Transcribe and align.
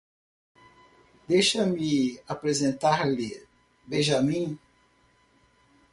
Deixe-me 1.31 1.99
apresentar-lhe 2.35 3.29
Benjamin. 3.87 4.57